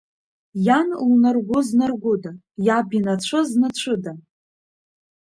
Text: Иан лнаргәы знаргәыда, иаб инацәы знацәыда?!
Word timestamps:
Иан 0.65 0.89
лнаргәы 1.09 1.59
знаргәыда, 1.67 2.31
иаб 2.65 2.89
инацәы 2.97 3.39
знацәыда?! 3.49 4.13